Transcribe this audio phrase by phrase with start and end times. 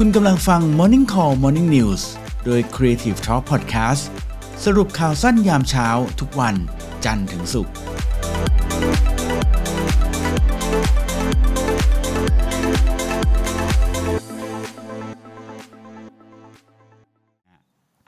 [0.00, 2.02] คุณกำลังฟัง Morning Call Morning News
[2.44, 4.02] โดย Creative Talk Podcast
[4.64, 5.88] สรุปข่าวสั้นยามเช้า
[6.20, 6.54] ทุกวัน
[7.04, 7.74] จันทร์ถึงศุกร์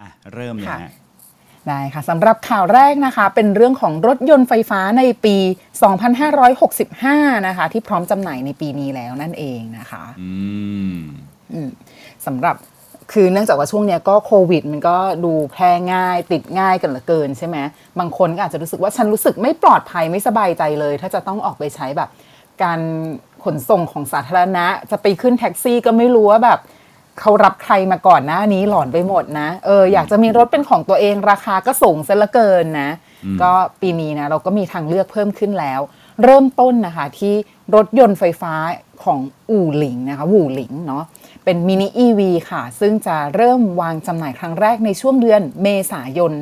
[0.00, 0.92] อะเริ่มเลยค่ะฮะ
[1.68, 5.36] ได้ค่ะสำหรับข่าวแรกนะคะ เป็นเรื่องของรถยนต์ไฟฟ้าในปี
[6.62, 10.30] 2565 นะคะ ที่พร้อมจำหน่ายในปีนี้แล้วนั่นเองนะคะ อื
[10.98, 11.35] มอืม
[12.26, 12.56] สำหรับ
[13.12, 17.56] คือเนื่องจากว่าช่วงเนี้ยก็โควิด มันก็ดูแพร่ง่ายติดง่ายกันเหลือเกินใช่ไหม
[17.98, 22.08] บางคนก็อาจจะรู้สึกว่าฉันรู้สึกไม่ปลอดภัยไม่สบายใจเลย ถ้าจะต้องออกไปใช้แบบ
[22.62, 22.80] การ
[23.44, 26.60] ขนส่งของสาธารณะ จะไปขึ้นแท็กซี่ก็ไม่รู้ว่าแบบ
[27.20, 32.90] เขารับใครมาก่อนหน้านี้หลอนไปหมดนะเอออยากจะมีรถเป็นของตัวเองราคาก็สูงซะเหลือเกินนะ
[33.42, 35.80] ก็ปีนี้นะเราก็มีทางเลือกเพิ่มขึ้นแล้ว
[36.24, 37.34] เริ่มต้นนะคะที่
[37.74, 38.54] รถยนต์ไฟฟ้า
[39.04, 39.18] ของ
[39.50, 41.04] อู่หลิงนะคะวู่หลิงเนาะ
[41.48, 46.32] เป็นมินิ EV ค่ะ ซึ่งจะเริ่มวางจำหน่ายครั้งแรกในช่วงเดือนเมษายน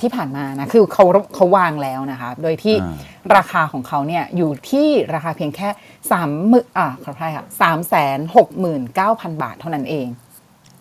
[0.00, 2.96] ที่ผ่านมานะ คือเขาเขาวางแล้วนะคะ โดยที่อ่า
[3.36, 5.68] ราคาของเขาเนี่ยอยู่ที่ราคาเพียงแค่
[6.10, 10.06] สามหมื่นอ่าขออภัยค่ะสามแสนหกหมื่นเก้าพันบาทเท่านั้นเอง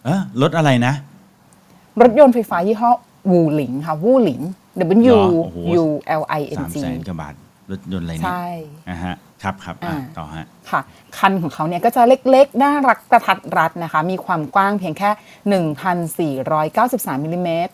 [0.06, 0.94] เออรถอะไรนะ
[2.02, 2.92] รถยนต์ไฟฟ้ายี่ห้อ
[3.32, 4.42] วูหลิงค่ะวูหลิง
[5.12, 5.86] W หรอโอ้โห U
[6.22, 7.34] L I N สาม G แสนกว่าบาท
[7.72, 8.48] รถยนต์อะไรเนี่ยใช่
[8.90, 10.82] นะฮะ ครับครับอะอ่า ต่อฮะ ค่ะ
[11.18, 15.10] คันของเขาเนี่ยก็จะเล็กๆ น่ารักกระทัดรัดนะคะ มีความกว้างเพียงแค่
[16.44, 17.74] 1,493มิลลิเมตร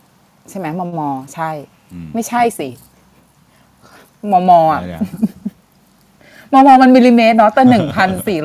[0.49, 1.02] ใช่ไหมมม
[1.33, 1.49] ใช่
[1.94, 2.69] อืม ไม่ใช่สิ
[4.31, 5.02] มมอะเดี๋ยว
[6.53, 7.64] มมมันมิลลิเมตรเนาะแต่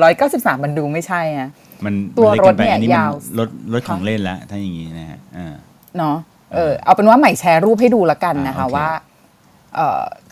[0.07, 1.49] 1,493 มันดูไม่ใช่อะ
[1.85, 5.53] มันตัวมันล็กรถกิไปเนี่ยอัมัยาว รถรถของเล่นแล้วถ้าอย่างงี้นะฮะอ่า
[5.97, 6.17] เนาะ
[6.53, 9.06] เออเอาเป็นว่าใหม่แชร์รูปให้ดูละกันนะคะอ่าโอเค ว่าเอ่อ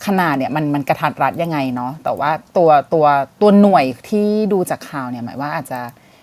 [0.06, 3.06] ขนาดเนี่ยมันมันกระทัดรัดยังไงเนาะแต่ว่าตัวตัว
[3.40, 5.80] ตัวหน่วยที่ดูจากข่าวเนี่ยหมายว่าอาจจะ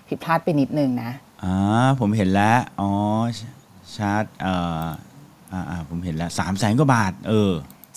[0.07, 1.11] ผิดพลาดไปนิดนึงนะ
[1.43, 2.89] อ่าผมเห็นแล้วอ๋อ
[3.37, 3.39] ช
[3.95, 4.83] ชาร์จเอ่อ
[5.51, 7.51] อ่าอ่าผมเห็นแล้วสามแสนกว่าบาท เออ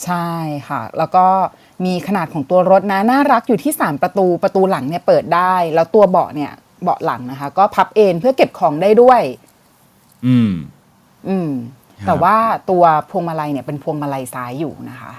[0.04, 0.28] ใช่
[0.68, 1.26] ค่ะ แล้วก็
[1.84, 9.22] มีขนาดของตัวรถนะน่ารักอยู่ที่ 3 ประตูประตูหลังเนี่ยเปิดได้ แล้วตัวเบาะเนี่ยเบาะหลังนะคะ ก็พับเอนเพื่อเก็บของได้ด้วย
[10.26, 10.52] อืม
[11.28, 12.36] อืมครับ แต่ว่า
[12.70, 15.12] ตัวพวงมาลัยเนี่ยเป็นพวงมาลัยซ้ายอยู่นะคะ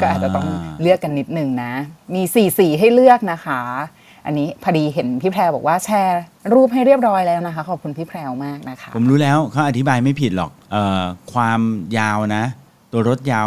[0.00, 0.46] ก็อาจจะต้อง
[0.80, 1.72] เลือกกันนิดนึงนะ
[2.14, 3.60] มีสี่สีให้เลือกนะคะ
[4.26, 6.22] อันนี้พอดีเห็นพี่แพรบอกว่าแชร์
[6.54, 11.60] รูปให้เรียบร้อยแล้วนะคะ ขอบคุณพี่แพรวมากนะคะ ผมรู้แล้วเขาอธิบายไม่ผิดหรอกเอ่อความ
[11.98, 12.44] ยาวนะ
[12.92, 13.42] ตัวรถยา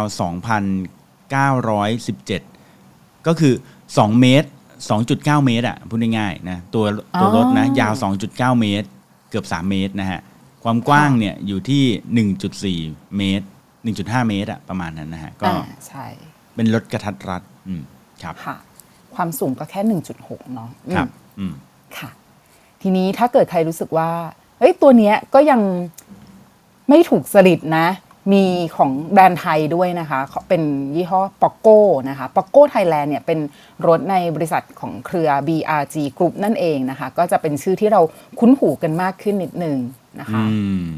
[1.28, 3.54] 2,917 ก็คือ
[3.86, 4.48] 2 เมตร
[4.96, 6.84] 2.9 เมตรอะพูดง่ายๆนะตัว
[7.20, 7.92] ตัวรถนะอ๋อยาว
[8.54, 8.88] 2.9 เมตร
[9.30, 10.20] เกือบ 3 เมตรนะฮะ
[10.64, 13.46] ความกว้างเนี่ยอยู่ที่ 1.4 เมตร
[13.86, 16.06] 1.5 เมตรอะประมาณนั้นนะฮะก็อ่าใช่
[16.54, 17.82] เป็นรถกระทัดรัดอืม
[18.22, 18.56] ครับค่ะ
[19.14, 19.80] ความสูงก็แค่
[20.18, 21.08] 1.6 เนาะอืมครับ
[21.38, 21.52] อืม
[21.98, 22.10] ค่ะ
[22.82, 24.10] ทีนี้ถ้าเกิดใครรู้สึกว่า
[24.58, 25.60] เอ้ยตัวเนี้ยก็ยัง
[26.88, 27.86] ไม่ถูกสลิดนะ
[28.32, 28.44] มี
[28.76, 30.62] ของแบรนด์ไทยด้วยนะคะเขาเป็น
[30.94, 33.38] ยี่ห้อ p o c o นะคะ p o c o Thailand เนี่ยเป็น
[33.86, 38.00] รถในบริษัทของเครือ BRG Group นั่นเองนะคะ ก็จะเป็นชื่อที่เรา
[38.38, 39.76] คุ้นหูกันมากขึ้นนิดนึง
[40.20, 40.88] นะคะอืม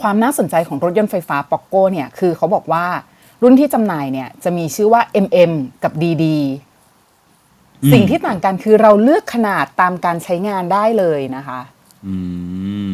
[0.00, 2.86] ความน่าสนใจของรถยนต์ไฟฟ้า p o c o เนี่ยคือเขาบอกว่า
[3.42, 5.52] รุ่นที่จำหน่ายเนี่ยจะมีชื่อว่า MM
[5.84, 6.24] กับ DD
[7.82, 11.60] อืมสิ่งที่ต่างกันคือเราเลือกขนาดตามการใช้งานได้เลยนะคะ
[12.06, 12.16] อื
[12.90, 12.92] ม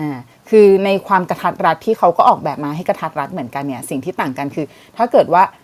[0.00, 4.66] อ่าคือในความกระทัดรัดที่เขาก็ออกแบบมาให้กระทัดรัดเหมือนกันเนี่ย สิ่งที่ต่างกันคือ
[4.96, 5.59] ถ้าเกิดว่าเอ่อ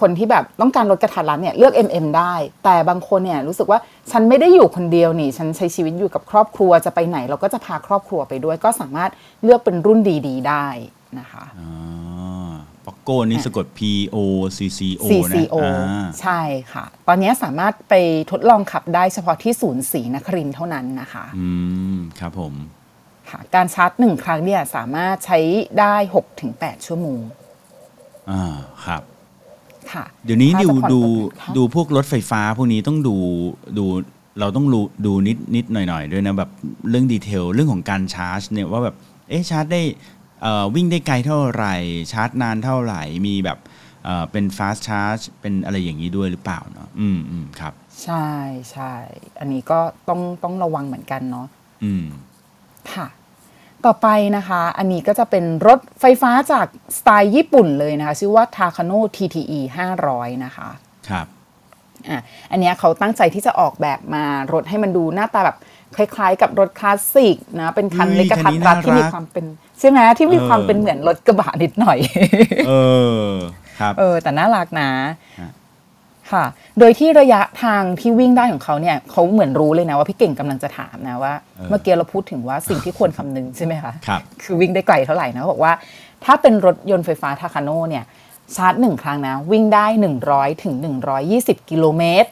[0.00, 3.78] คนที่แบบต้องการลดกระทัดรัดเนี่ยเลือก MM ได้ แต่บางคนเนี่ยรู้สึกว่า
[4.10, 9.10] ฉันไม่ได้อยู่คนเดียวนี่ ฉันใช้ชีวิตอยู่กับครอบครัวจะไปไหน เราก็จะพาครอบครัวไปด้วย ก็สามารถ
[9.42, 10.66] เลือกเป็นรุ่นดี ๆ ได้
[11.18, 11.70] นะคะอ๋อ
[12.86, 13.80] ปอกโก้นี่สะกด P
[14.14, 14.16] O
[14.56, 16.40] C C O นะ CCO อ่าใช่
[16.72, 17.94] ค่ะ ตอนนี้สามารถไป
[18.30, 21.48] ทดลองขับได้เฉพาะที่ศูนย์ศรีนครินทร์เท่านั้นนะคะ อื
[21.94, 22.54] ม ครับผม
[23.30, 25.38] ค่ะการชาร์จหนึ่งครั้งเนี่ยสามารถใช้
[25.80, 25.94] ได้
[26.40, 27.20] 6-8 ชั่วโมง
[28.30, 28.42] อ่า
[28.86, 29.02] ครับ
[29.92, 31.00] ค่ะเดี๋ยวนี้ถ้าดูจะผ่อนดู
[31.40, 33.16] ค่ะดูพวกรถไฟฟ้าพวกนี้ต้องดู
[33.78, 33.84] ดู
[34.40, 36.50] เราต้องรู้ดูนิดนิดหน่อยหน่อยด้วยนะแบบ
[36.90, 38.96] เรื่องดีเทลเรื่องของการชาร์จเนี่ยว่าแบบ
[39.28, 39.82] เอ๊ะชาร์จได้
[40.42, 41.74] เอ่อวิ่งได้ไกลเท่าไหร่
[42.12, 43.58] ชาร์จนานเท่าไหร่มีแบบ
[44.04, 47.72] เอ่อเป็น fast charge เป็นอะไรอย่างนี้ด้วยหรือเปล่าเนาะอืมอืมครับ
[48.04, 48.26] ใช่
[48.72, 48.94] ใช่
[49.40, 49.78] อันนี้ก็
[50.08, 51.46] ต้องต้องระวังเหมือนกันเนาะ
[51.84, 52.04] อืม
[52.94, 53.06] ค่ะ
[53.86, 56.66] ต่อไปนะคะ อันนี้ก็จะเป็นรถไฟฟ้าจาก
[56.98, 59.60] สไตล์ญี่ปุ่นเลยนะคะ ชื่อว่า Takano TTE
[60.00, 60.68] 500 นะคะ
[61.08, 61.26] ครับ
[62.08, 65.56] อะอันเนี้ยเขาตั้งใจที่จะออกแบบมารถให้มันดูหน้าตาแบบ
[65.96, 69.44] คล้ายๆ กับรถคลาสสิกนะ เป็นคันอุ้ยเล็กกระทัดคัรันดนี้ที่มีน่ารักความเป็น
[69.80, 71.98] ใช่ไหมที่มีความเออเป็นเหมือนรถกระบะนิดหน่อย
[72.68, 72.72] เอ
[73.28, 73.30] อ
[73.80, 74.88] ครับ เออ แต่น่ารักนะ
[75.40, 75.50] ฮะ
[76.32, 76.44] ค่ะ
[76.78, 85.72] โดยที่ระยะทางที่วิ่งได้ของเขาเนี่ยเขาเหมือนรู้เลยนะว่าพี่เก่งกำลังจะถามนะว่าเออเมื่อกี้เราพูดถึงว่าสิ่งที่ควรคำนึงใช่ไหมคะครับคือวิ่งได้ไกลเท่าไหร่นะเขาบอกว่า
[86.24, 88.04] ถ้าเป็นรถยนต์ไฟฟ้าทาคาโน่เนี่ย
[88.56, 89.86] ชาร์จหนึ่งครั้งนะ วิ่งได้
[90.24, 90.74] 100ถึง
[91.22, 92.28] 120 กิโลเมตร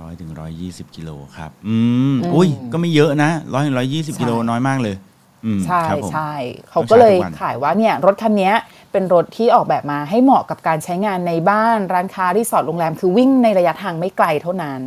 [0.00, 1.76] ร้อยถึงร้อยยี่สิบกิโลครับ อื
[2.12, 4.96] มอุ้ย ก็ไม่เยอะนะร้อยถึงร้อยยี่สิบใช่กิโลน้อยมากเลย
[5.44, 6.32] อืมใช่ครับผมใช่
[6.70, 8.54] เขาก็เลยต้องใช้ทุกวันขายว่าเนี่ยรถคันเนี้ย
[8.94, 14.82] เป็นรถที่ออกแบบมาให้เหมาะกับการใช้งานในบ้านร้านค้าที่สอดโรงแรม คือวิ่งในระยะทางไม่ไกลเท่านั้น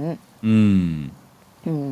[0.48, 0.88] อืม
[1.68, 1.90] อืม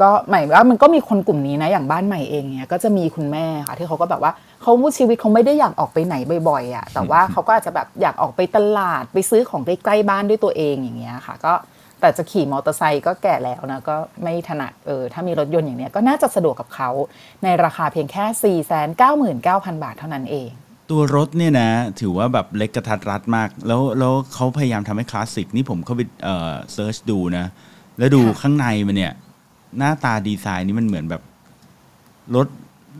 [0.00, 4.32] ก็หมายว่ามันก็มีคนกลุ่มนี้นะ อย่างบ้านใหม่เองเนี่ยก็จะมีคุณแม่ค่ะ ที่เขาก็แบบว่า
[4.62, 6.14] เขาชีวิตเขาไม่ได้อยากออกไปไหน
[6.48, 11.52] บ่อยๆอะ แต่ว่าเขาก็อาจจะแบบอยากออกไปตลาดไปซื้อของใกล้ๆบ้านด้วยตัวเองอย่างเงี้ยค่ะ ก็
[12.00, 16.90] แต่จะขี่มอเตอร์ไซค์ก็แก่แล้วนะ ก็ไม่ถนัดเออถ้ามีรถยนต์อย่างเนี้ยก็น่าจะสะดวกกับเขา
[17.44, 19.34] ในราคาเพียงแค่ 4 9 9 0 0
[19.66, 20.50] 0 บาทเท่านั้นเอง
[20.90, 21.70] ตัวรถเนี่ยนะ
[22.00, 27.46] ถือว่าแบบเล็กกระทัดรัดมาก แล้วแล้วเขาพยายามทำให้คลาสสิกนี่ผมเข้าไปเอ่อ search ดูนะ
[27.98, 29.12] แล้วดูค่ะข้างในมันเนี่ย
[29.78, 31.22] หน้าตาดีไซน์นี่มันเหมือนแบบ
[32.36, 32.48] รถ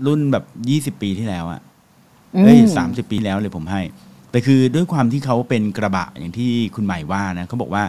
[0.07, 1.61] รุ่นแบบยี่สิบปีที่แล้วอะ
[2.45, 3.81] เอ้ยสามสิบปีแล้วเลยผมให้
[4.31, 7.85] แต่คือด้วยความที่เขาเป็นกระบะอย่างที่คุณใหม่ว่านะเขาบอกว่า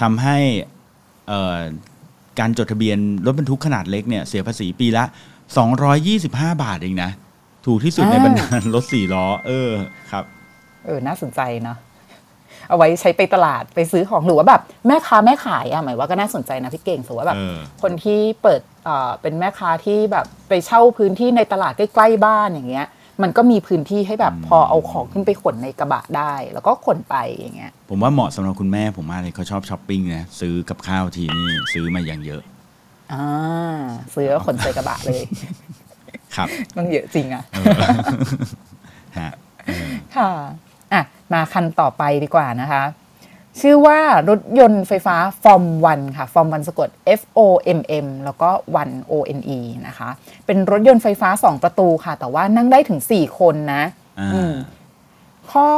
[0.00, 0.36] ทำให้
[1.28, 1.58] เอ่อ
[2.38, 5.04] การจดทะเบียนรถบรรทุกขนาดเล็กเนี่ยเสียภาษีปีละ
[5.82, 7.10] 225 บาทเองนะ
[7.68, 9.70] ถูกที่สุดในบรรดารถสี่ล้อ เออ
[10.12, 10.24] ครับ
[10.86, 11.78] เออ น่าสนใจเนาะ
[12.68, 22.86] เอาไว้ใช้ไปตลาดไปซื้อของหรือว่าแบบแม่ค้าแม่ขายอะหมายว่าก็น่าสนใจนะพี่เก่งสมมติว่าแบบเออคนที่เปิดเอ่อเป็นแม่ค้าที่แบบไปเช่าพื้นที่ในตลาดใกล้ๆบ้านอย่างเงี้ย
[23.22, 32.42] มันก็มีพื้นที่ให้แบบพอเอาของขึ้นไปขนในกระบะได้ แล้วก็ขนไปอย่างเงี้ย ผมว่าเหมาะสำหรับคุณแม่ผมมากเลยเขาชอบช้อปปิ้งนะซื้อกับข้าวทีนี่ซื้อมาอย่างเยอะ
[33.12, 33.26] อ่า
[34.14, 35.22] ซื้อแล้วขนใส่กระบะเลย
[36.36, 37.64] ครับมันเยอะจริงอะเออ
[39.18, 39.30] ฮะ
[40.16, 40.30] ค่ะ
[40.92, 41.02] อะ
[41.32, 42.82] มาคันต่อไปดีกว่านะคะ
[43.60, 43.98] ชื่อว่า
[44.28, 46.88] รถยนต์ไฟฟ้าฟอร์มวันค่ะฟอร์มวันสะกด
[47.20, 47.40] F O
[47.78, 50.08] M M แล้วก็วัน O N E นะคะ
[50.46, 53.82] เป็นรถยนต์ไฟฟ้า 2 ประตูค่ะ แต่ว่านั่งได้ถึง 4 คนนะ
[54.20, 54.54] อ่าอืม
[55.50, 55.70] ข้อ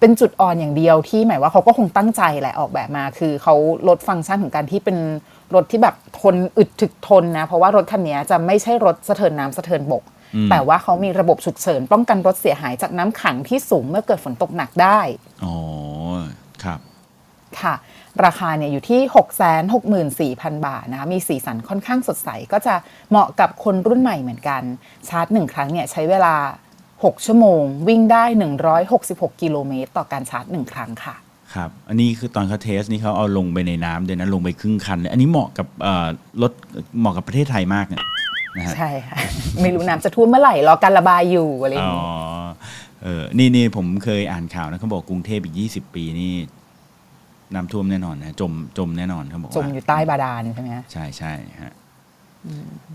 [0.00, 3.54] เป็นจุดอ่อนอย่างเดียวที่หมายว่าเขาก็คงตั้งใจแหละออกแบบมา คือเขา
[3.88, 4.96] ลดฟังก์ชันของการที่เป็น
[5.54, 10.04] รถที่แบบทนอึดถึกทนนะ เพราะว่ารถคันนี้จะไม่ใช่รถสะเทินน้ำสะเทินบก
[10.34, 15.00] อืมแต่ว่าเขามีระบบฉุกเฉินป้องกันรถเสียหายจากน้ำขังที่สูงเมื่อเกิดฝนตกหนักได้
[15.44, 15.54] อ๋อ
[16.62, 16.80] ครับ
[17.60, 17.74] ค่ะ
[18.24, 19.00] ราคาเนี่ยอยู่ที่
[20.32, 22.74] 664,000 บาทนะคะ มีสีสันค่อนข้างสดใส ก็จะ
[23.10, 24.62] เหมาะกับคนรุ่นใหม่เหมือนกัน
[25.08, 26.34] ชาร์จหนึ่งครั้งเนี่ยใช้เวลา
[26.84, 28.24] 6 ชั่วโมง วิ่งได้
[28.82, 31.14] 166 กิโลเมตรต่อการชาร์จหนึ่งครั้งค่ะ
[31.54, 36.06] ครับ อันนี้คือตอนเขาเทสนี่เขาเอาลงไปในน้ำด้วยนะลงไปครึ่งคันเลยอันนี้เหมาะกับเอ่อ
[36.42, 36.52] รถ
[37.00, 38.04] เหมาะกับประเทศไทยมากเนี่ย
[38.56, 39.16] นะฮะใช่ค่ะ
[39.62, 42.02] ไม่รู้น้ำจะท่วมเมื่อไหร่รอการระบายอยู่อะไรอย่างอ๋อนี้
[43.02, 46.32] เออนี่นี่ผมเคยอ่านข่าวนะเขาบอกกรุงเทพอีก20ปีนี่
[47.54, 51.72] น้ำท่วมแน่นอนนะจมจมแน่นอนเขาบอกจมว่าอยู่ใต้บาดาลใช่ไหมคะใช่ใช่ฮะ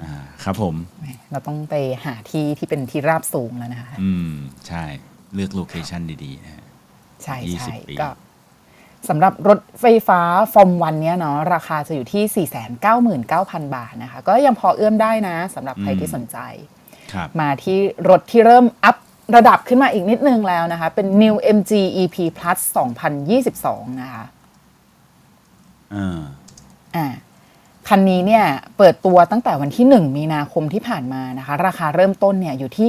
[0.03, 0.13] อ่า
[0.43, 0.75] ครับผม
[1.31, 4.31] เราต้องไปหาที่ที่เป็นที่ราบสูงแล้วนะคะ อืม
[4.67, 4.83] ใช่
[5.35, 6.65] เลือกโลเคชันดีๆนะฮะ
[7.23, 8.09] ใช่ยี่ใช่สิบปีก็
[9.07, 10.21] สำหรับรถไฟฟ้า
[10.53, 12.47] ฟอร์มวันเนี้ยเนาะราคาจะอยู่ที่
[13.05, 16.37] 499,000 บาทนะคะ ก็ยังพอเอื้อมได้นะสำหรับใครที่สนใจ
[17.13, 17.77] ครับมาที่
[18.09, 18.95] รถที่เริ่มอัพ
[19.35, 22.59] ระดับขึ้นมาอีกนิดนึงแล้วนะคะ เป็น New MG EP Plus
[23.29, 24.23] 2022 นะคะ
[25.95, 26.19] อ่า
[26.95, 27.07] อ่า
[27.87, 28.45] คันนี้เนี่ย
[28.77, 32.87] เปิดตัวตั้งแต่วันที่ 1 มีนาคมที่ผ่านมานะคะ ราคาเริ่มต้นเนี่ยอยู่ที่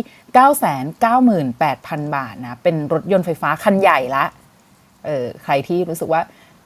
[2.07, 4.25] 998,000 บาทนะ เป็นรถยนต์ไฟฟ้าคันใหญ่ละ
[5.07, 6.23] เออใครที่รู้สึกว่า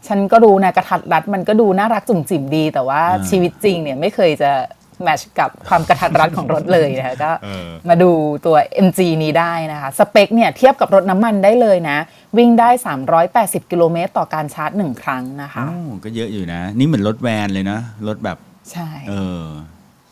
[0.07, 4.53] ฉันก็ดูนะกระทัดรัดมันก็ดูน่ารักจุ่มจิ๋มดี แต่ว่าอ่าชีวิตจริงเนี่ยไม่เคยจะ
[5.03, 8.11] แมทช์กับความกระทัดรัดของรถเลยนะคะก็เออมาดู
[8.47, 11.99] ตัว MG นี้ได้นะคะ สเปคเนี่ยเทียบกับรถน้ำมันได้เลยนะ
[12.39, 12.69] วิ่งได้
[13.21, 18.39] 380 กิโลเมตรต่อการชาร์จหนึ่งครั้งนะคะโอ้ก็เยอะอยู่นะ นี่เหมือนรถแวนเลยนะ รถแบบ
[18.73, 19.47] ใช่เออ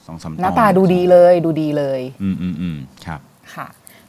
[0.06, 2.76] สองสามหน้าตาดูดีเลยดูดีเลย อืมอืมอืม
[3.06, 3.20] ครับ
[3.54, 3.66] ค่ะ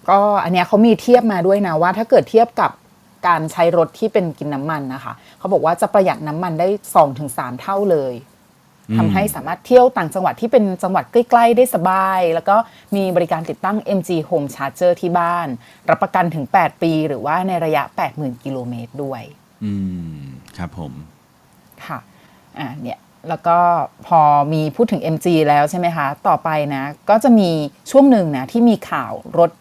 [0.09, 2.71] ก็อันเนี้ยเขามีเทียบมาด้วยนะว่าถ้าเกิดเทียบกับ
[3.27, 6.67] การใช้รถที่เป็นกินน้ำมันนะคะ เขาบอกว่าจะประหยัดน้ำมันได้
[7.15, 8.15] 2-3เท่าเลย
[8.89, 12.55] อืมทำให้สามารถเที่ยวต่างจังหวัดที่เป็นจังหวัดใกล้ๆ ได้สบาย แล้วก็
[12.95, 15.47] มีบริการติดตั้ง MG Home Charger ที่บ้าน
[15.89, 19.21] รับประกันถึง 8 ปี หรือว่าในระยะ 80,000 กิโลเมตรด้วย
[19.63, 19.73] อื
[20.21, 20.23] ม
[20.57, 20.93] ครับผม
[21.85, 21.99] ค่ะ
[22.59, 22.99] อ่า เนี่ย
[23.29, 23.57] แล้วก็
[24.07, 24.21] พอ
[24.53, 27.49] มีพูดถึง MG แล้วใช่ไหมคะ ต่อไปนะ ก็จะมี
[27.91, 29.51] ช่วงหนึ่งนะ ที่มีข่าวรถ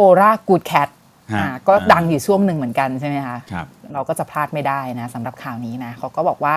[0.00, 0.99] Ora Good Cat ฮะ
[1.34, 6.54] อ่าก็อ่าดังอยู่ช่วงหนึ่งเหมือนกันใช่ไหมคะครับเราก็จะพลาดไม่ได้นะสำหรับข่าวนี้นะเขาก็บอกว่า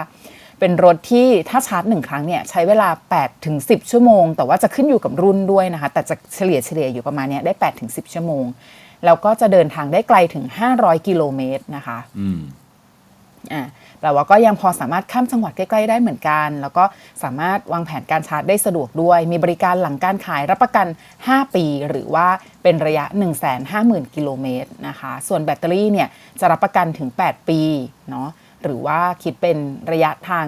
[0.59, 8.45] เป็นรถที่ถ้าชาร์จหนึ่งครั้งเนี่ยใช้เวลา8ถึง10 ชั่วโมง แต่ว่าจะขึ้นอยู่กับรุ่นด้วยนะคะ แต่จะเฉลี่ยเฉลี่ยอยู่ประมาณเนี้ยได้8ถึง10 ชั่วโมง
[9.05, 12.39] แล้วก็จะเดินทางได้ไกลถึง 500 กิโลเมตรนะคะ อืม
[13.53, 13.63] อ่า
[14.03, 16.83] แปลว่าก็ยังพอสามารถข้ามจังหวัดใกล้ๆได้เหมือนกัน แล้วก็
[17.23, 20.87] สามารถวางแผนการชาร์จได้สะดวกด้วย มีบริการหลังการขายรับประกัน
[21.21, 22.27] 5 ปี หรือว่า
[22.63, 23.05] เป็นระยะ
[23.59, 26.07] 150,000 กิโลเมตรนะคะ ส่วนแบตเตอรี่เนี่ย
[26.39, 27.61] จะรับประกันถึง 8 ปี
[28.09, 28.29] เนาะ
[28.63, 29.57] หรือว่าคิดเป็น
[29.91, 30.45] ระยะทาง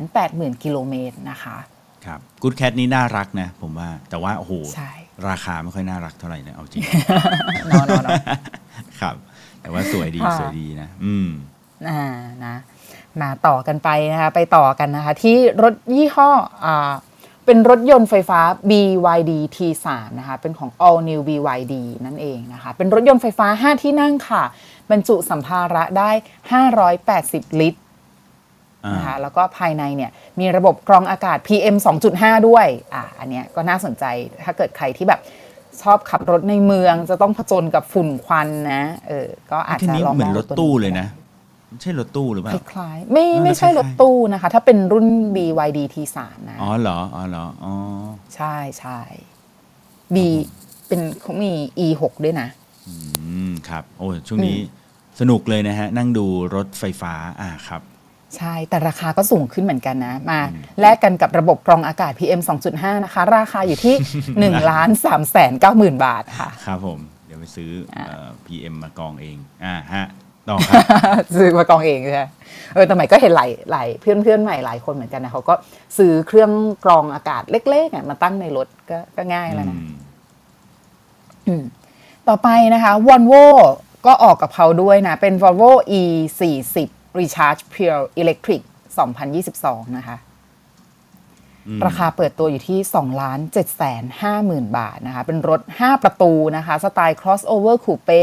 [0.00, 1.56] 180,000 กิโลเมตรนะคะ
[2.06, 4.92] ครับกูดแคทนี่น่ารักนะผมว่าแต่ว่าโอ้โหใช่
[5.28, 6.82] ราคาไม่ค่อยน่ารักเท่าไหร่นะเอาจริง
[7.66, 8.20] เนอะเนอะเนอะ
[9.00, 9.16] ครับ
[9.60, 11.28] แต่ว่าสวยดีค่ะสวยดีนะ อืม
[11.88, 12.04] อ่า
[12.44, 12.54] นะ
[13.22, 16.30] มาต่อกันไปนะคะไปต่อกันนะคะ ที่รถยี่ห้อ
[16.64, 16.92] อ่า
[17.46, 18.40] เป็นรถยนต์ไฟฟ้า
[18.70, 19.86] BYD T3
[20.18, 21.74] นะคะ เป็นของ All New BYD
[22.06, 24.42] นั่นเองนะคะ เป็นรถยนต์ไฟฟ้า 5 ที่นั่งค่ะ
[24.90, 26.10] บรรจุสัมภาระได้
[26.84, 27.80] 580 ลิตร
[28.84, 31.76] อ่านะคะแล้วก็ภายในเนี่ยมีระบบกรองอากาศ PM
[32.12, 34.04] 2.5 ด้วย อะอันเนี้ยก็น่าสนใจ
[34.44, 35.20] ถ้าเกิดใครที่แบบ
[35.82, 41.23] ชอบขับรถในเมืองจะต้องผจญกับฝุ่นควันนะ เออ ก็อาจทีจะนี้ลองเหมือนงรถตู้เลยนะไม่
[41.80, 46.18] ใช่รถตู้หรือเปคล่าล้ายๆ ไม่เออไม่ใช่คล้ายๆรถตู้นะคะ ถ้าเป็นรุ่น BYD T3
[46.50, 47.74] นะ อ๋อเหรอ อ๋อเหรอ อ๋อ
[48.36, 48.98] ใช่ใช่
[50.14, 50.16] B
[50.88, 51.52] เป็นเขามี
[51.86, 52.48] E6 ด้วยนะ
[52.88, 52.94] อื
[53.48, 54.58] ม ครับ โอ้ยช่วงนี้
[55.20, 57.82] สนุกเลยนะฮะ นั่งดูรถไฟฟ้า อ่า ครับ
[58.36, 60.40] ใช่ แต่ราคาก็สูงขึ้นเหมือนกันนะ มา
[60.80, 62.40] แลกกันกับระบบกรองอากาศ PM
[62.72, 63.94] 2.5 นะคะ ราคาอยู่ที่
[64.60, 70.06] 1 ล้าน3แสน9หมื่นบาทค่ะ ครับผม เดี๋ยวไปซื้อเอ่อ PM มากองเอง อ่าฮะ
[70.48, 70.76] ต่อครับ
[71.36, 72.22] ซื้อมากองเองใช่ไหม
[72.74, 75.54] เออแต่ใหม่ก็เห็นหลายหลายเพื่อนเพื่อนใหม่หลายคนเหมือนกันนะเขาก็
[75.98, 76.50] ซื้อเครื่อง
[76.84, 79.94] กรองอากาศเล็กๆอะมาตั้งในรถก็ก็ง่ายแล้วนะอืม
[81.46, 81.64] อืม
[82.28, 83.44] ต่อไปนะคะ Volvo
[84.06, 85.70] ก็ออกกับเขาด้วยนะ เป็น Volvo
[86.00, 86.02] E
[86.40, 88.62] 4 0 Recharge Pure Electric
[89.28, 90.16] 2022 นะคะ
[91.86, 98.22] ราคาเปิดตัวอยู่ที่ 2 ล้าน7แสน5หมื่นบาทนะคะ เป็นรถ 5 ประตูนะคะ สไตล์ crossover coupe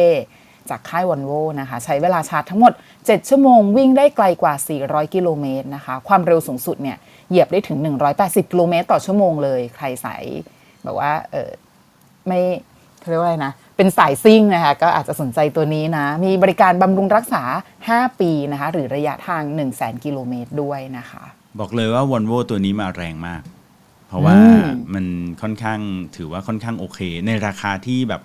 [0.69, 4.53] จากค่าย Volvo นะคะ ใช้เวลาชาร์จทั้งหมด 7 ชั่วโมงวิ่งได้ไกลกว่า
[4.83, 6.97] 400 กิโลเมตรนะคะ ความเร็วสูงสุดเนี่ย
[7.29, 7.77] เหยียบได้ถึง
[8.15, 10.23] 180 กิโลเมตรต่อชั่วโมงเลย ใครสาย
[10.83, 11.49] แบบว่าเออ
[12.27, 12.39] ไม่
[12.99, 17.43] เขาเรียกว่าอะไรนะเป็นสายซิ่งนะคะก็อาจจะสนใจตัวนี้นะ มีบริการบำรุงรักษา
[17.81, 21.23] 5 ปีนะคะ หรือระยะทาง 1 0 0 0 0 0 กิโลเมตรด้วยนะคะ
[21.59, 23.41] บอกเลยว่า Volvo ตัวนี้มาแรงมาก
[24.07, 25.05] เพราะว่าอืมมัน
[25.41, 25.79] ค่อนข้าง
[26.17, 28.21] ถือว่าค่อนข้างโอเค ในราคาที่แบบ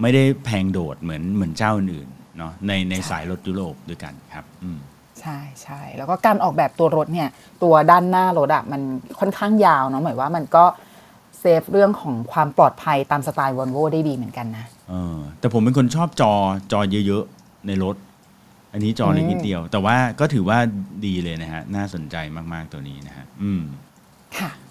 [0.00, 4.78] ไม่ได้แพงโดดเหมือนเหมือนเจ้าอื่นๆเนาะในในสายรถยุโรปด้วยกันครับอืม
[5.20, 7.28] ใช่ใช่แล้วก็การออกแบบตัวรถเนี่ย
[7.62, 8.80] ตัวด้านหน้ารถอะมัน
[9.18, 10.64] ค่อนข้างยาวเนาะหมายว่ามันก็
[11.38, 16.32] เซฟเรื่องของความปลอดภัยตามสไตล์วอลโวได้ดีเหมือนกันนะเออแต่ผมเป็นคนชอบจอ
[16.72, 17.96] จอเยอะๆ ในรถ
[18.72, 20.58] อันนี้จอเล็กนิดเดียว แต่ว่าก็ถือว่า
[21.06, 22.16] ดีเลยนะฮะ น่าสนใจ
[22.52, 23.62] มากๆตัวนี้นะฮะ อืม
[24.38, 24.67] ค่ะอะ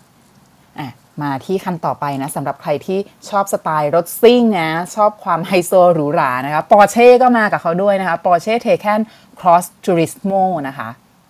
[1.21, 8.99] มาที่คันต่อไปนะสำหรับใครที่ชอบสไตล์รถซิ่งนะ ชอบความไฮโซหรูหรานะคะปอร์เช่ก็มากับเขาด้วยนะคะปอร์เช่เท a n
[9.39, 10.89] Cross Turismo นะคะ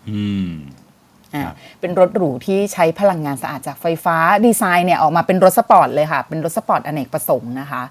[0.09, 0.51] อืม
[1.33, 7.83] อะครับเป็นรถหรูที่ใช้พลังงานสะอาดจากไฟฟ้าดีไซน์เนี่ยออกมาเป็นรถสปอร์ตเลยค่ะ เป็นรถสปอร์ตอเนกประสงค์นะคะ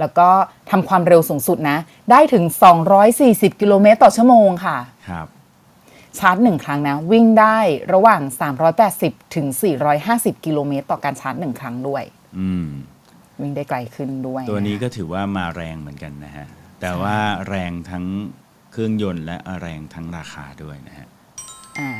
[0.00, 0.28] แล้วก็
[0.70, 1.78] ทำความเร็วสูงสุดนะ
[2.10, 2.44] ได้ถึง
[3.02, 5.26] 240 กิโลเมตรต่อชั่วโมงค่ะ ครับ
[6.18, 7.58] ชาร์จหนึ่งครั้งนะ วิ่งได้
[7.94, 8.20] ระหว่าง
[8.78, 9.46] 380 ถึง
[9.96, 12.02] 450 กิโลเมตร ต่อการชาร์จหนึ่งครั้งด้วย
[12.38, 12.66] อืม
[13.40, 16.46] วิ่งได้ไกลขึ้นด้วยตัวนี้อะก็ถือว่ามาแรงเหมือนกันนะฮะ
[16.80, 17.16] แต่ว่า
[17.48, 18.04] แรงทั้ง
[18.72, 21.06] เครื่องยนต์และแรงทั้งราคาด้วยนะฮะ
[21.78, 21.90] อ่า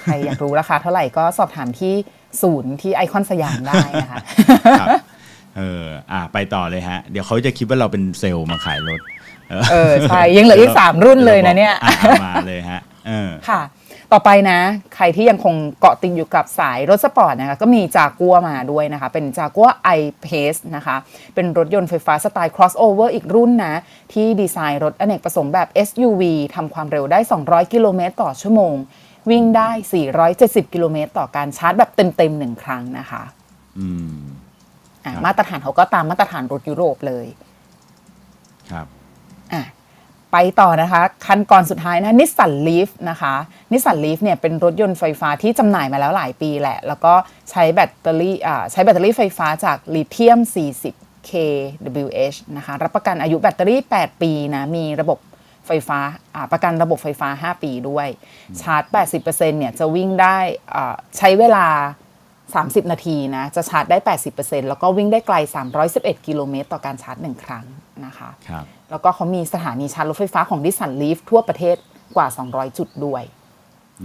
[0.00, 1.94] ใครอยากรู้ราคาเท่าไหร่ก็สอบถามที่
[2.42, 4.18] ศูนย์ที่ไอคอนสยามได้นะคะ
[4.80, 4.88] ครับ
[5.56, 9.00] เอออะไปต่อเลยฮะ เดี๋ยวเขาจะคิดว่าเราเป็นเซลล์มาขายรถ
[9.70, 11.90] เออ ใช่ ยังเหลืออีกสามรุ่นเลยนะเนี่ยอ่า
[12.26, 13.62] มาเลยฮะ เออ ค่ะ
[14.12, 14.58] ต่อไปนะ
[14.94, 20.96] ใครที่ยังคงเกาะติดอยู่กับสายรถสปอร์ตนะคะ ก็มีจากัวร์มาด้วยนะคะ เป็นจากัว ร์ I-Pace นะคะ
[21.34, 23.80] เป็นรถยนต์ไฟฟ้าสไตล์ crossover อีกรุ่นนะ
[24.12, 26.22] ที่ดีไซน์รถอเนกประสงค์แบบ SUV
[26.54, 28.74] ทำความเร็วได้ 200 กิโลเมตรต่อชั่วโมง
[29.30, 29.70] วิ่งได้
[30.22, 33.22] 470 กิโลเมตรต่อการชาร์จแบบเต็มๆหนึ่งครั้งนะคะ
[33.78, 34.18] อืม
[35.04, 37.26] อะครับมาตรฐานเขาก็ตามมาตรฐานรถยุโรปเลย
[38.70, 38.86] ครับ
[39.52, 39.62] อะ
[40.38, 43.34] ไปต่อนะคะคันก่อนสุดท้ายนะ Nissan Leaf นะคะ
[43.72, 47.14] Nissan Leaf เนี่ยเป็นรถยนต์ไฟฟ้าที่จำหน่ายมาแล้วหลายปีแหละ แล้วก็
[47.50, 50.38] ใช้แบตเตอรี่อ่าใช้แบตเตอรี่ไฟฟ้าจากลิเธียม
[50.84, 55.18] 40 kWh นะคะรับประกันอายุแบตเตอรี่ 8 ปีนะมีระบบ
[55.66, 55.98] ไฟฟ้า
[56.34, 58.08] อ่าประกันระบบไฟฟ้า 5 ปีด้วย
[58.60, 58.82] ชาร์จ
[59.22, 60.38] 80%เนี่ยจะวิ่งได้
[60.74, 61.66] อ่าใช้เวลา
[62.28, 63.98] 30 นาทีนะ จะชาร์จได้
[64.34, 65.36] 80%แล้วก็วิ่งได้ไกล
[65.80, 67.64] 311 กิโลเมตรต่อการชาร์จ 1 ครั้ง
[68.04, 71.76] นะคะครับ แล้วก็เขามีสถานีชาร์จรถไฟฟ้าของ Nissan Leaf ทั่วประเทศ
[72.16, 73.22] กว่า 200 จุดด้วย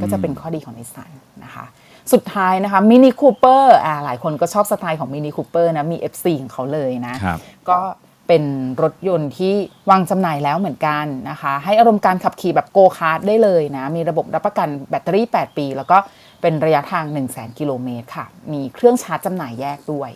[0.01, 1.11] ก็จะเป็นข้อดีของนิสสัน
[1.43, 1.65] นะคะ
[2.13, 7.79] สุดท้ายนะคะ Mini Cooper อ่าหลายคนก็ชอบสไตล์ของมินิคูเปอร์นะมี F4 ของเขาเลยนะครับก็
[8.27, 8.43] เป็น
[8.83, 9.53] รถยนต์ที่
[9.89, 15.97] วางจำหน่ายแล้วเหมือนกันนะคะ ให้อารมณ์การขับขี่แบบโกคาร์ทได้เลยนะ มีระบบรับประกันแบตเตอรี่ 8 ปี แล้วก็
[16.41, 20.11] เป็นระยะทาง 1 0 0 0 0แกิโลเมตรค่ะ มีเครื่องชาร์จจำหน่ายแยกด้วย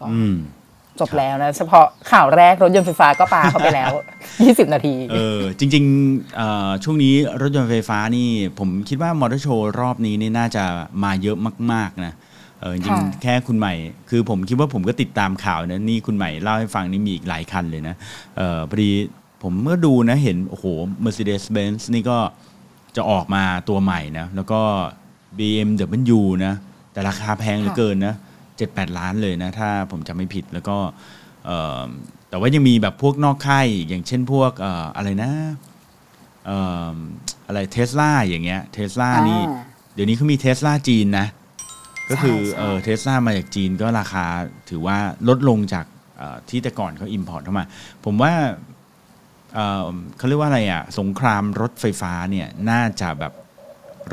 [0.00, 0.36] ก็อืม
[1.00, 3.92] จบแล้วนะเฉพาะข่าวแรกรถยนต์ไฟฟ้าก็ปาเข้าไปแล้ว
[4.32, 10.64] 20 นาที เออ จริงๆเอ่อช่วงนี้รถยนต์ไฟฟ้านี่ ผมคิดว่ามอเตอร์โชว์รอบนี้นี่น่าจะ
[11.04, 11.36] มาเยอะ
[11.72, 12.12] มาก ๆ นะ
[12.60, 13.74] เออจริงค่ะๆแค่คุณใหม่
[14.10, 17.94] คือผมคิดว่าผมก็ติดตามข่าวนะนี่คุณใหม่เล่าให้ฟังนี่มีอีกหลายคันเลยนะ
[18.36, 18.90] เออพอดี
[19.42, 20.64] ผมเมื่อดูนะเห็น โอ้โห
[21.04, 22.18] Mercedes-Benz นี่ก็
[22.96, 24.60] จะออกมาตัวใหม่นะ แล้วก็
[25.38, 26.54] BMW นะ
[26.92, 28.14] แต่ราคาแพงเหลือเกินนะ
[28.70, 30.76] 7-8 ล้านเลยนะ ถ้าผมจำไม่ผิดแล้วก็
[31.46, 31.86] เอ่อ
[32.28, 35.32] แต่ว่ายังมีแบบพวกนอกค่ายอีกอย่างเช่นพวกเอ่ออะไรนะ
[36.46, 36.58] เอ่
[36.94, 36.96] อ
[37.46, 39.62] อะไรเทสลาอย่างเงี้ยเทสลานี่อ่า
[39.94, 41.26] เดี๋ยวนี้เขามีเทสลาจีนนะ
[42.10, 44.26] ก็คือใช่ใช่เออเทสลามาจากจีนก็ราคา
[44.70, 44.96] ถือว่า
[45.28, 45.86] ลดลงจาก
[46.18, 47.64] เอ่อที่แต่ก่อนเขาอิมพอร์ตเข้ามา
[48.04, 48.32] ผมว่า
[49.54, 53.32] เอ่อเขาเรียกว่าอะไรอะ สงครามรถไฟฟ้าเนี่ย น่าจะแบบ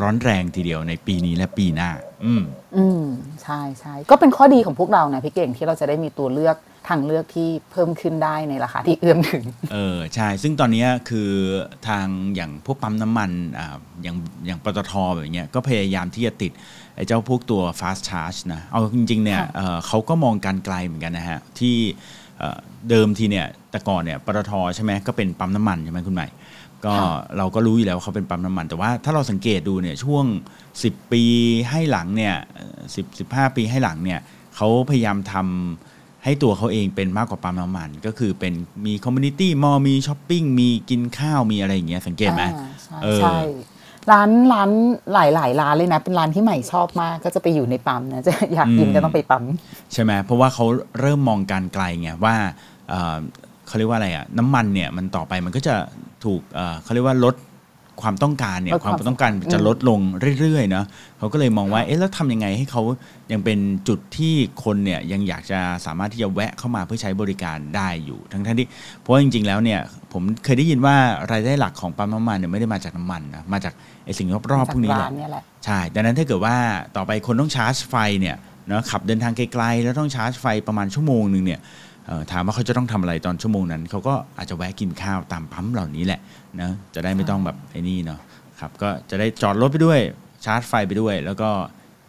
[0.01, 1.89] ร้อนแรงทีเดียวในปีนี้และปีหน้า
[2.25, 2.44] อืม
[2.77, 3.03] อืม
[3.44, 6.58] ใช่ใช่ก็เป็นข้อดีของพวกเรานะพี่เก่งที่เราจะได้มีตัวเลือก
[6.89, 11.32] ทางเลือกที่เพิ่มขึ้นได้ในราคาที่เอื้อมถึง เออใช่ ซึ่งตอนเนี้ยคือ
[11.88, 14.15] ทางอย่างพวกปั๊มน้ำมันอ่าอย่าง
[14.46, 16.51] อย่างปตทแบบเนี้ยก็พยายามที่จะติด
[16.96, 21.77] ไอ้เจ้าพวกตัว fast charge นะ เอาจริงๆเนี่ยค่ะเอ่อเขาก็มองการไกลเหมือนกันนะฮะ ที่
[22.39, 22.58] เอ่อ
[22.89, 26.27] เดิมทีเนี่ยแต่ก่อนเนี่ยปตทใช่ไหมก็เป็นปั๊มน้ำมันใช่ไหมคุณใหม่
[26.86, 26.95] ก็
[27.38, 30.25] เราก็รู้อยู่แล้วว่าเขาเป็นปั๊มน้ำมัน แต่ว่าถ้าเราสังเกตดูเนี่ยช่วง
[30.74, 31.24] 10 ปี
[31.69, 32.36] ให้หลังเนี่ย
[32.95, 34.19] สิบสิบห้าปีให้หลังเนี่ย
[34.55, 38.53] เขาพยายามทำให้ตัวเขาเองเป็นมากกว่าปั๊มน้ำมัน ก็คือเป็น
[38.86, 43.39] มี community mall มีช้อปปิ้งมีกินข้าวมีอะไรอย่างเงี้ยสังเกตไหมอ่าใช่เออใช่
[44.12, 44.69] ร้านร้าน
[45.13, 49.43] หลายหลายร้านเลยนะ เป็นร้านที่ใหม่ชอบมาก ก็จะไปอยู่ในปั๊มนะจะอยากกินก็ต้องไปปั๊ม
[49.93, 50.65] ใช่ไหมเพราะว่าเขา
[51.00, 52.36] เริ่มมองการไกลไงว่า
[52.89, 53.17] เอ่อ
[53.67, 55.75] เขาเรียกว่าอะไรอะน้ำมันเนี่ยมันต่อไปมันก็จะ
[56.26, 57.36] ถูกเอ่อเขาเรียกว่าลด
[58.06, 60.00] ความต้องการเนี่ยลดความความต้องการจะลดลง
[60.40, 60.86] เรื่อยๆเนาะ
[61.18, 62.82] เขาก็เลยมองว่าเอ๊ะแล้วทำยังไงให้เขา
[63.32, 64.34] ยังเป็นจุดที่
[64.64, 68.68] คนเนี่ยยังอยากจะสามารถที่จะแวะเข้ามาเพื่อใช้บริการได้อยู่ทั้งๆที่
[69.00, 69.79] เพราะว่าจริงๆแล้วเนี่ย
[70.14, 70.96] ผมเคยได้ยินว่า
[71.32, 73.74] รายได้หลักของปั๊มน้ำมันเนี่ยไม่ได้มาจากน้ำมันนะมาจาก
[74.05, 76.55] ไอ้สิ่งรอบๆพวกนี้แหร้าละนเนี่ยแหละใช่ดังนั้นถ้าเกิดว่า
[76.96, 78.36] ต่อไปคนต้องชาร์จไฟเนี่ย
[78.68, 81.89] เนาะขับเดินทางไกลๆแล้วต้องชาร์จไฟประมาณชั่วโมงหนึ่งเนี่ยเอ่อ
[82.31, 86.19] ถามว่าเขาจะต้องทำอะไรตอนชั่วโมงนั้น เขาก็อาจจะแวะกินข้าวตามปั๊มเหล่านี้แหละ
[86.61, 88.19] นะจะได้ไม่ต้องแบบไอ้นี่เนาะ
[88.59, 90.00] ครับก็จะได้จอดรถไปด้วย
[90.45, 91.50] ชาร์จไฟไปด้วย แล้วก็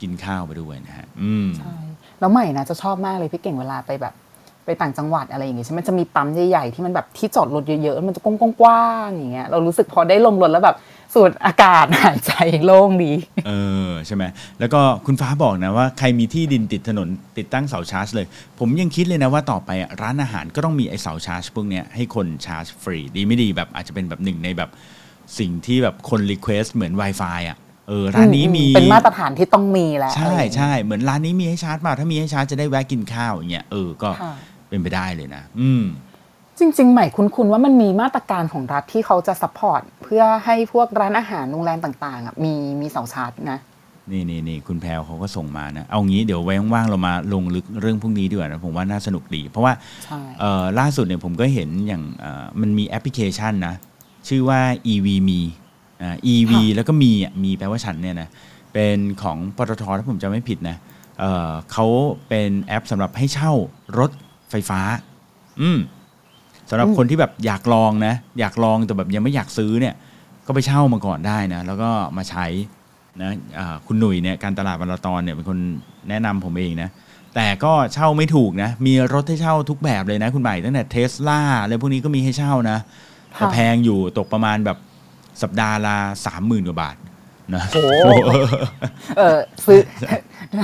[0.02, 1.74] กินข้าวไปด้วยนะฮะอืมใช่
[2.20, 4.14] แล้วใหม่นะจะชอบมากเลยพี่เก่งเวลาไปแบบ
[4.64, 8.26] ไปต่างจังหวัดอะไรอย่างเงี้ยใช่ไหมจะมีปั๊มใหญ่ๆที่มันแบบที่จอดรถเยอะๆมันจะก
[8.64, 10.76] ว้างๆอย่างเงี้ยเรารู้สึกพอได้ลงรถแล้วแบบ
[11.14, 12.32] สูดอากาศหายใจใจ
[12.64, 13.12] โล่งดี
[13.46, 13.52] เอ
[13.88, 14.24] อใช่ไหม
[14.60, 18.26] แล้วก็คุณฟ้าบอกนะว่าใครมีที่ดินติดถนนติดตั้งเสาชาร์จเลย
[18.58, 24.70] ผมยังคิดเลยนะว่าต่อไปอะร้านอาหารก็ต้องมีไอ้เสาชาร์จพวกเนี้ยให้คนชาร์จฟรีดีไม่ดีแบบอาจจะเป็นแบบหนึ่งในแบบ
[25.38, 34.34] สิ่งที่แบบคน request เหมือน Wi-Fi อะเออร้านนี้มีเป็นมาตรฐานที่ต้องมีแล้ว ใช่อะไรอย่างเงี้ยใช่เหมือนร้านนี้มีให้ชาร์จเปล่าถ้ามีให้ชาร์จจะได้แวะกินข้าวอย่างเงี้ยเออก็ค่ะ
[34.68, 35.84] เป็นไปได้เลยนะ อืม
[36.60, 43.58] จริง ๆ ใหม่คุ้นๆว่ามันมีมาตรการของรัฐที่เขาจะ support เพื่อให้พวกร้านอาหารโรงแรมต่างๆอะมีมีเสาชาร์จนะ
[44.10, 49.72] นี่นี่นี่คุณแพลวเขาก็ส่งมานะ เอางี้เดี๋ยวไว้ว่างๆเรามาลงลึกเรื่องพวกนี้ดีกว่านะผมว่าน่าสนุกดี เพราะว่า
[50.04, 53.74] ใช่ เอ่อล่าสุดเนี่ยผมก็เห็นอย่างเอ่อมันมีแอปพลิเคชันนะ
[54.28, 54.60] ชื่อว่า
[54.92, 55.40] EV Me
[56.02, 58.28] อ่า EV ค่ะ แล้วก็ Me อะ Me แปลว่าฉันเนี่ยนะ
[58.72, 60.76] เป็นของปตทถ้าผมจำไม่ผิดนะ
[61.20, 61.86] เอ่อเขา
[62.28, 63.52] เป็นแอปสำหรับให้เช่า
[63.98, 64.10] รถ
[64.50, 64.80] ไฟฟ้า
[65.62, 65.78] อืม
[66.70, 69.94] สำหรับคนที่แบบอยากลองนะ อยากลองแต่แบบยังไม่อยากซื้อเนี่ย
[70.46, 72.46] ก็ไปเช่ามาก่อนได้นะ แล้วก็มาใช้
[73.22, 75.58] นะอ่าคุณหนุ่ยเนี่ยการตลาดบรรลตอนเนี่ยเป็นคน
[76.08, 76.90] แนะนำผมเองนะ
[77.34, 82.78] แต่ก็เช่าไม่ถูกนะ มีรถให้เช่าทุกแบบเลยนะคุณใหม่ตั้งแต่เทสลาอะไรพวกนี้ก็มีให้เช่านะ
[83.36, 84.78] แต่ค่ะแพงอยู่ตกประมาณแบบ
[85.42, 86.96] สัปดาห์ละสามหมื่นกว่าบาท
[87.54, 87.82] นะโอ้
[89.18, 89.80] เออซื้อ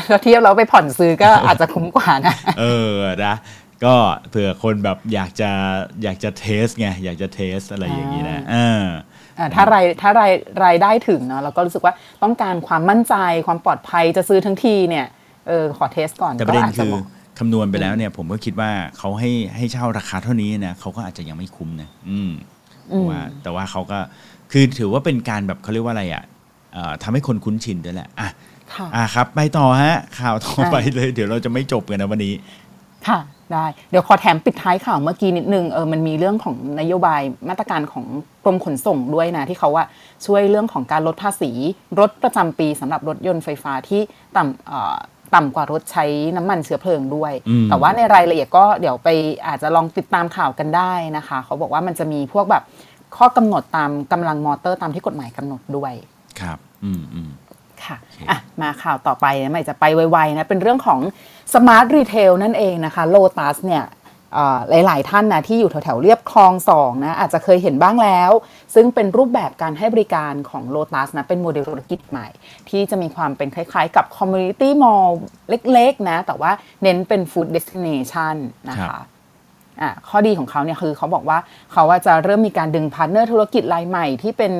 [0.09, 3.35] เราเทียบเราไปผ่อนซื้อก็อาจจะคุ้มกว่านะ เออนะ
[3.85, 3.95] ก็
[4.31, 5.51] เผื่อคนแบบอยากจะ
[6.03, 8.85] อยากจะเทสไงอยากจะเทสอะไรอย่างนี้นะเออ
[9.39, 10.33] อ่าถ้ารายถ้าราย
[10.65, 13.15] รายได้ถึงเนาะเราก็รู้สึกว่าต้องการความมั่นใจ
[13.47, 15.07] ความปลอดภัยจะซื้อทั้งทีเนี่ย
[15.47, 17.05] เออขอเทสก่อนแต่ประเด็นก็าจจะคือหมาะ
[17.39, 22.31] คำนวณไปแล้วเนี่ย ผมก็คิดว่าเขาให้ให้เช่าราคาเท่านี้นะเขาก็อาจจะยังไม่คุ้มนะอืม
[22.87, 23.99] เพราะว่าแต่ว่าเขาก็
[24.53, 26.25] คือถือว่าเป็นการแบบเขาเรียกว่าอะไรอะ
[26.73, 28.29] เอ่อทำให้คนคุ้นชินด้วยแหละอะ
[28.75, 32.35] ค่ะอะครับ ไปต่อฮะ ข่าวต่อไปเลย เดี๋ยวเราจะไม่จบกันนะวันนี้
[33.09, 33.19] ค่ะ
[33.55, 38.07] ได้เดี๋ยวขอแถมปิดท้ายข่าวเมื่อกี้นิดนึงเออมันมีเรื่องของนโยบายมาตรการของ
[38.45, 39.85] กรมขนส่งด้วยนะ ที่เขาว่า
[40.27, 41.51] ช่วยเรื่องของการลดภาษี
[42.01, 44.01] รถประจำปีสำหรับรถยนต์ไฟฟ้าที่
[44.37, 44.97] ต่ำเอ่อ
[45.35, 46.05] ต่ำกว่ารถใช้
[46.37, 49.09] น้ำมันเชื้อเพลิงด้วยอืมแต่ว่าในรายละเอียดก็เดี๋ยวไป
[49.47, 52.63] อาจจะลองติดตามข่าวกันได้นะคะ เขาบอกว่ามันจะมีพวกแบบ
[53.17, 55.93] ข้อกำหนดตามกำลังมอเตอร์ตามที่กฎหมายกำหนดด้วย
[56.41, 57.31] ครับ อืมอืม
[57.85, 57.97] ค่ะ
[58.31, 61.01] อะ มาข่าวต่อไปนะใหม่จะไปไวๆนะ เป็นเรื่องของ
[61.53, 63.85] Smart Retail นั่นเองนะคะ Lotus เนี่ย
[64.35, 68.31] เอ่อหลาย ๆ ท่านนะที่อยู่แถวๆเรียบคลองสองนะอาจจะเคยเห็นบ้างแล้ว
[68.75, 72.29] ซึ่งเป็นรูปแบบการให้บริการของ Lotus นะเป็นโมเดลธุรกิจใหม่
[72.69, 75.11] ที่จะมีความเป็นคล้าย ๆ กับ Community Mall
[75.73, 78.35] เล็ก ๆ นะ แต่ว่าเน้นเป็น Food Destination
[78.71, 79.05] นะคะครับ
[79.81, 81.39] อะข้อดีของเขาเนี่ยคือเขาบอกว่า
[81.73, 84.53] เขาว่าจะเริ่มมีการดึง partner ธุรกิจรายใหม่ที่เป็น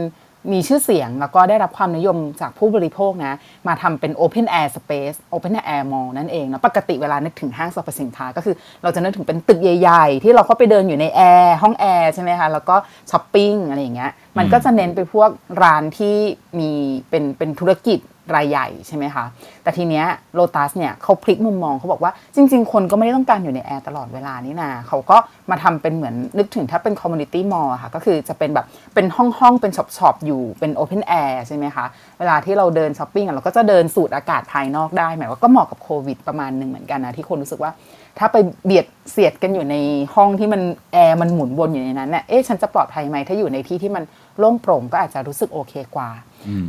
[0.53, 3.35] มีชื่อเสียงแล้วก็ได้รับความนิยมจากผู้บริโภคนะ
[3.67, 12.77] มาทำเป็น Open Air Space Open Air Mall นั่นเองนะปกติเวลานึกถึงห้างสรรพสินค้า ก็คือเราจะนึกถึงเป็นตึกใหญ่ๆ ที่เราเข้าไปเดินอยู่ในแอร์ห้องแอร์ใช่ไหมคะ แล้วก็
[13.11, 15.31] ช้อปปิ้งอะไรอย่างเงี้ยมันก็จะเน้นไปพวก
[15.63, 16.17] ร้านที่
[16.59, 16.71] มี
[17.11, 18.01] เป็นเป็นธุรกิจ
[18.35, 19.25] รายใหญ่ใช่ไหมคะ
[19.63, 25.17] แต่ทีเนี้ยโ o ตัสเนี่ยเขาพลิกมุมมองเขาบอกว่าจริง ๆ คนก็ไม่ได้ต้องการอยู่ในแอร์ตลอดเวลานี่นาเขาก็
[25.51, 31.85] มาทำเป็นเหมือนนึกถึงถ้าเป็น community mall ค่ะ ก็คือจะเป็นแบบเป็นห้องห้องๆเป็น shop shop อยู่เป็น open air ใช่ไหมคะ
[32.19, 37.73] เวลาที่เราเดินช้อปปิ้งอะเราก็จะเดินสูดอากาศภายนอกได้ใหม่ว่าก็เหมาะกับโควิดประมาณหนึ่งเหมือนกันนะที่คนรู้สึกว่า
[38.19, 39.77] ถ้าไปเบียดเสียดกันอยู่ใน
[40.15, 40.63] ห้องที่มัน
[40.93, 44.05] แอร์มันหมุนวนอยู่ในนั้นเนี่ยเอ๊ะฉันจะปลอดภัยไหมถ้าอยู่ในที่ที่มัน
[44.39, 46.11] โล่งโปร่งก็อาจจะรู้สึกโอเคกว่า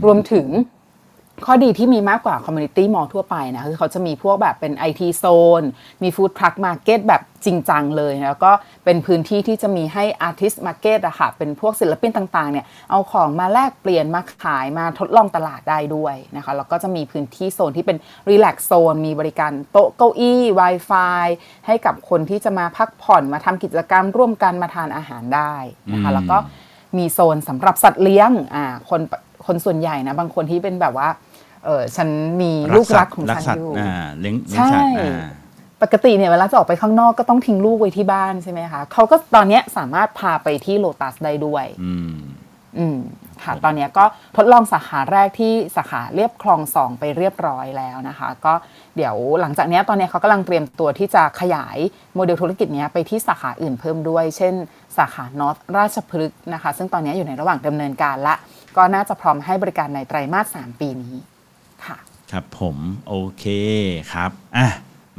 [0.06, 0.48] รวมถึง
[1.46, 5.64] ข้อดีที่มีมากกว่า community mall ทั่วไปนะคือเขาจะมีพวกแบบเป็น IT Zone
[6.04, 8.52] มี food truck market แบบจริงจังเลยนะแล้วก็
[8.86, 17.98] เป็นพื้นที่ที่จะมีให้ artist market อะค่ะ เป็นพวกศิลปินต่างๆเนี่ยเอาของมาแลกเปลี่ยนมาขายมาทดลองตลาดได้ด้วยนะคะ แล้วก็จะมีพื้นที่โซนที่เป็น
[18.30, 21.26] relax zone มีบริการโต๊ะเก้าอี้ Wi-Fi
[21.68, 25.56] ให้กับคนที่จะมาพักผ่อนมาทำกิจกรรมร่วมกันมาทานอาหารได้
[25.94, 26.38] นะคะแล้วก็
[26.98, 29.02] มีโซนสำหรับสัตว์เลี้ยงอ่าคน
[29.46, 31.10] คนส่วนใหญ่นะบางคนที่เป็นแบบว่า
[31.68, 32.10] เออฉัน
[32.42, 35.26] มีลูกรักของรัฉันสัตอว์ยู่อ่าเลี้ยงเลี้ยงสัตว์ใช่อ่า
[35.84, 42.16] ปกติเนี่ยเวลาจะออกไปข้างนอกก็ต้องทิ้งลูกไว้ที่บ้านใช่ไหมคะเขาก็ตอนเนี้ยสามารถพาไปที่โลตัสได้ด้วยอืม
[42.78, 42.98] อืม
[43.44, 44.06] ค่ะตอนเนี้ยก็
[44.38, 48.54] ทดลองสาขาแรกที่สาขาเรียบคลองสองไปเรียบร้อยแล้วนะคะ ก็
[48.96, 51.78] เดี๋ยวหลังจากเนี้ยตอนเนี้ยเขากำลังเตรียมตัวที่จะขยาย
[52.16, 54.54] โมเดลธุรกิจเนี้ยไปที่สาขาอื่นเพิ่มด้วย เช่น
[54.98, 58.36] สาขานอตราชพฤกษ์นะคะ ซึ่งตอนเนี้ยอยู่ในระหว่างดำเนินการละ
[58.78, 61.16] ก็น่าจะพร้อมให้บริการในไตรมาส3ปีนี้
[62.32, 62.76] ค่ะครับผม
[63.08, 63.46] โอเค
[64.14, 64.68] ครับอะ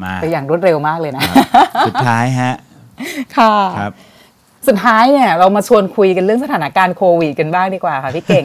[0.02, 1.22] มาไปอย่างรวดเร็วมากเลยนะ
[1.86, 2.54] สุดท้ายฮะ
[3.36, 3.92] ค่ะครับ
[4.68, 8.44] สุดท้ายเนี่ยเรามาชวนคุยกันเรื่องสถานการณ์โควิดกันบ้างดีกว่าค่ะพี่เก่ง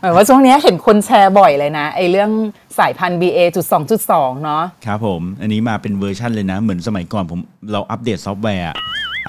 [0.00, 2.30] หมายว่าช่วงนี้เห็นคนแชร์บ่อยเลยนะไอ้เรื่อง
[2.78, 7.40] สายพันธุ์ BA จุดสองจุดสองเนาะครับผม อันนี้มาเป็นเวอร์ชันเลยนะ เหมือนสมัยก่อนผม
[7.72, 8.76] เราอัปเดตซอฟต์แวร์อะ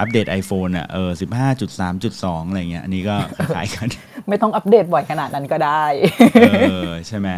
[0.00, 3.86] อัปเดต iPhone อะเออสิบห้าจุดสามจุดสองอะไรเงี้ยอันนี้ก็คล้ายๆกัน
[4.28, 5.84] ไม่ต้องอัปเดตบ่อยขนาดนั้นก็ได้
[6.70, 7.28] เออ ใช่ไหม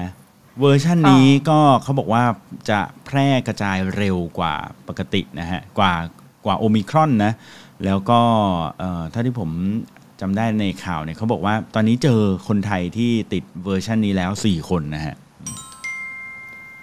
[0.60, 2.24] เวอร์ชันนี้ก็เขาบอกว่า
[2.70, 4.54] จะแพร่กระจายเร็วกว่า
[4.88, 5.94] ปกตินะฮะกว่า
[6.46, 7.32] กว่าโอมิครอนนะ
[7.84, 8.20] แล้วก็
[8.78, 9.50] เอ่อถ้าที่ผม
[10.20, 15.14] จำได้ในข่าวเนี่ยเขาบอกว่าตอนนี้เจอคนไทยที่ติดเวอร์ชันนี้แล้ว 4 คนนะฮะ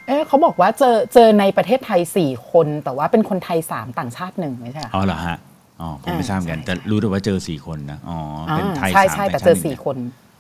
[0.08, 5.38] เอ๊ะเขาบอกว่าเจอเจอในประเทศไทย 4 คน แต่ว่าเป็นคนไทย 3 ต่างชาติหนึ่งไม่ใช่เหรออ๋อเหรอฮะ
[5.82, 8.18] อ๋อผมไม่อ่าทราบเหมือนกันใช่แต่รู้แต่ว่าเจอ 4 คนนะอ๋อ
[8.50, 9.98] เป็นไทยใช่สามใช่แต่ชาเจอหนึ่งสี่คน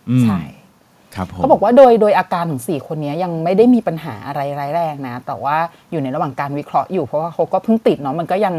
[0.09, 0.66] อืมใช่ครับผม
[1.13, 5.57] เขาบอกว่าโดยโดยอาการของ 4 คนนี้ยังไม่ได้มีปัญหาอะไรร้ายแรงนะ แต่ว่า
[5.91, 8.55] อยู่ในระหว่างการวิเคราะห์อยู่เพราะว่าเขาก็เพิ่งติดเนาะมันก็ยัง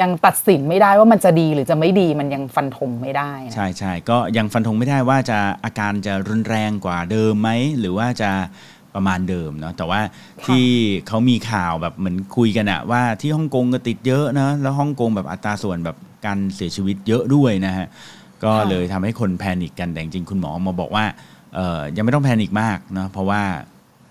[0.00, 8.30] ยังตัดสินไม่ได้ว่ามันจะดีหรือจะไม่ดีมันยังฟันธงไม่ได้นะใช่ใช่ก็ยังฟันธงไม่ได้ว่าจะอาการจะรุนแรงกว่าเดิมไหมหรือว่าจะ
[8.94, 10.00] ประมาณเดิมเนาะแต่ว่า
[10.46, 10.66] ที่
[11.08, 15.96] เขามีข่าวแบบเหมือนคุยกันอะว่าที่ฮ่องกงก็ติดเยอะนะแล้วฮ่องกงแบบอัตราส่วนแบบ
[16.26, 17.86] การเสียชีวิตเยอะด้วยนะฮะ
[18.44, 21.31] ก็เลยทำให้คนแพนิคกันแต่จริงๆคุณหมอมาบอกว่าเอ่อ
[21.96, 23.42] ยังไม่ต้องแพนิคมากเนาะเพราะว่า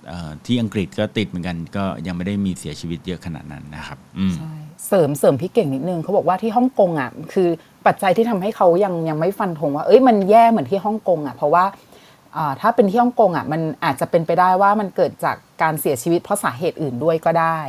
[0.08, 4.52] เอ่อที่อังกฤษก็ติดเหมือนกัน ก็ยังไม่ได้มีเสียชีวิตเยอะขนาดนั้นนะครับอืมใช่
[4.88, 7.50] เสริมเสริมพี่เก่งนิดนึงเขาบอกว่าที่ฮ่องกงอะคือ
[7.86, 11.66] ปัจจัยที่ทำให้เขายังยังไม่ฟันธงว่าเอ้ยมันแย่เหมือนที่ฮ่องกงอะเพราะว่า
[12.38, 17.60] อ่าถ้าเป็นที่ฮ่องกงอะมันอาจจะเป็นไปได้ว่ามันเกิดจากการเสียชีวิตเพราะสาเหตุอื่นด้วยก็ได้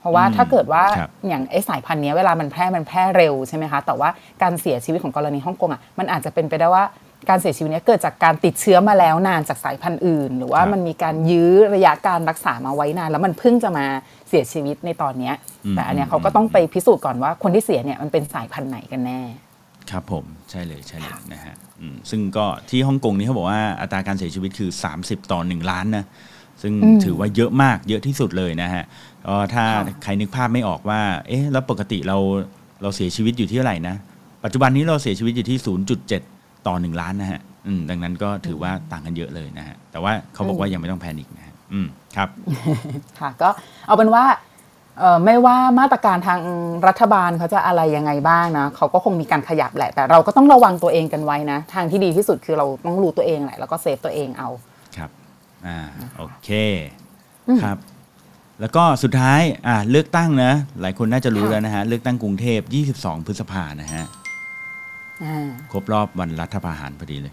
[0.00, 4.08] เพราะว่าอืมถ้าเกิดว่าครับอย่างไอ้สายพันธุ์เนี้ยเวลามันแพร่มันแพร่เร็วใช่ไหมคะแต่ว่า
[4.42, 6.84] การเสียชีวิตของกรณีฮ่องกงอะมันอาจจะเป็นไปได้ว่า
[7.28, 13.86] การเสียชีวิตเนี้ยเกิดจากการติดเชื้อมาแล้วนานจากสายพันธุ์อื่น หรือว่ามันมีการยื้อระยะการรักษามาไว้นาน แล้วมันเพิ่งจะมา
[14.28, 19.20] เสียชีวิตในตอนเนี้ยอืมแต่อันเนี้ยเขาก็ต้องไปพิสูจน์ก่อนว่าคนที่เสียเนี่ยมันเป็นสายพันธุ์ไหนกันแน่
[19.90, 26.04] ครับผมใช่เลยใช่เลยนะฮะอืมซึ่งก็ที่ฮ่องกงนี่เขาบอกว่าอัตราการเสียชีวิตคือ 30 ต่อ 1 ล้านนะ
[26.62, 28.84] ซึ่งอืมถือว่าเยอะมากเยอะที่สุดเลยนะฮะ
[29.26, 32.16] ก็ถ้าค่ะใครนึกภาพไม่ออกว่า เอ๊ะแล้วปกติเรา
[32.82, 33.96] เราเสียชีวิตอยู่ที่เท่าไหร่นะ
[34.44, 35.58] ปัจจุบันนี้เราเสียชีวิตอยู่ที่
[36.04, 36.35] 0.7
[36.66, 42.28] ต่อ1ล้านนะฮะอืมดังนั้นก็ถือว่าต่างกันเยอะเลยนะฮะแต่ว่าเขาบอกว่ายังไม่ต้องแพนิคนะฮะอืมครับ
[43.20, 43.48] ค่ะก็
[43.86, 44.24] เอาเป็นว่า
[44.98, 46.40] เอ่อไม่ว่ามาตรการทาง
[46.86, 54.48] รัฐบาลเขาจะอะไรยังไงบ้างนะเขาก็คงมีการขยับแหละ แต่เราก็ต้องระวังตัวเองกันไว้นะ ทางที่ดีที่สุดคือเราต้องรู้ตัวเองแหละแล้วก็เซฟตัวเองเอา
[54.96, 55.10] ครับ
[55.66, 55.78] อ่า
[56.16, 56.50] โอเค
[57.62, 57.78] ครับ
[58.60, 62.60] แล้วก็สุดท้ายอ่าเลือกตั้งนะ หลายคนน่าจะรู้ค่ะแล้วนะฮะ เลือกตั้งกรุงเทพ
[62.94, 64.25] 22 พฤษภานะฮะอ่า
[65.72, 67.32] ครบรอบวันรัฐประหารพอดีเลย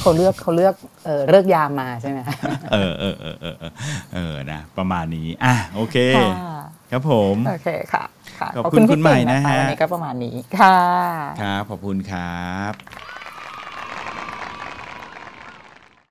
[0.00, 2.18] เขาเลือกเขาเลือกเออเลือกยามมาใช่ไหม
[2.72, 3.72] เออเออเออเออเออ
[4.14, 6.30] เออนะ ประมาณนี้อะโอเคค่ะ
[6.90, 8.04] ครับผมโอเคค่ะ
[8.38, 10.78] ค่ะขอบคุณคุณใหม่พี่เก่งนะฮะวันนี้ก็ประมาณนี้ค่ะ
[11.42, 12.72] ครับขอบคุณครับ